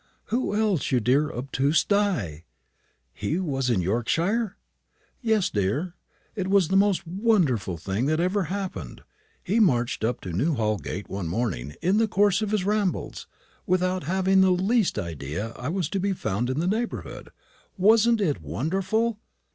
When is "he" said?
3.13-3.37, 9.43-9.59